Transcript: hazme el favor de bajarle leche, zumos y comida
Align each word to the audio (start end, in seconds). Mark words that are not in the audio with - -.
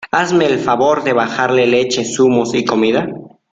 hazme 0.11 0.47
el 0.47 0.57
favor 0.57 1.03
de 1.03 1.13
bajarle 1.13 1.67
leche, 1.67 2.03
zumos 2.03 2.55
y 2.55 2.65
comida 2.65 3.07